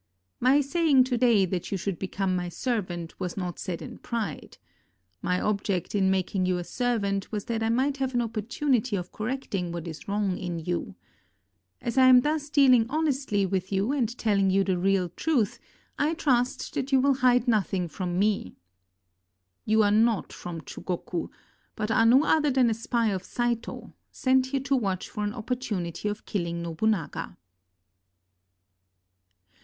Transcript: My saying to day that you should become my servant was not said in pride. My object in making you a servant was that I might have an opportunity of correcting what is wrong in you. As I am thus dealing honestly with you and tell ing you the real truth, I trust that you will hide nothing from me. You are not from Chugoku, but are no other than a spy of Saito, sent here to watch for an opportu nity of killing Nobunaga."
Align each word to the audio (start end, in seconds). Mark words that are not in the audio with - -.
My 0.39 0.61
saying 0.61 1.03
to 1.03 1.17
day 1.19 1.45
that 1.45 1.71
you 1.71 1.77
should 1.77 1.99
become 1.99 2.35
my 2.35 2.49
servant 2.49 3.19
was 3.19 3.37
not 3.37 3.59
said 3.59 3.83
in 3.83 3.99
pride. 3.99 4.57
My 5.21 5.39
object 5.39 5.93
in 5.93 6.09
making 6.09 6.47
you 6.47 6.57
a 6.57 6.63
servant 6.63 7.31
was 7.31 7.45
that 7.45 7.61
I 7.61 7.69
might 7.69 7.97
have 7.97 8.15
an 8.15 8.21
opportunity 8.23 8.95
of 8.95 9.11
correcting 9.11 9.71
what 9.71 9.87
is 9.87 10.07
wrong 10.07 10.39
in 10.39 10.57
you. 10.57 10.95
As 11.81 11.99
I 11.99 12.07
am 12.07 12.21
thus 12.21 12.49
dealing 12.49 12.87
honestly 12.89 13.45
with 13.45 13.71
you 13.71 13.91
and 13.91 14.17
tell 14.17 14.39
ing 14.39 14.49
you 14.49 14.63
the 14.63 14.79
real 14.79 15.09
truth, 15.09 15.59
I 15.99 16.15
trust 16.15 16.73
that 16.73 16.91
you 16.91 16.99
will 16.99 17.17
hide 17.21 17.47
nothing 17.47 17.87
from 17.87 18.17
me. 18.17 18.55
You 19.65 19.83
are 19.83 19.91
not 19.91 20.33
from 20.33 20.61
Chugoku, 20.61 21.29
but 21.75 21.91
are 21.91 22.07
no 22.07 22.23
other 22.23 22.49
than 22.49 22.71
a 22.71 22.73
spy 22.73 23.09
of 23.09 23.23
Saito, 23.23 23.93
sent 24.11 24.47
here 24.47 24.61
to 24.61 24.75
watch 24.75 25.09
for 25.09 25.23
an 25.23 25.33
opportu 25.33 25.79
nity 25.79 26.09
of 26.09 26.25
killing 26.25 26.63
Nobunaga." 26.63 27.37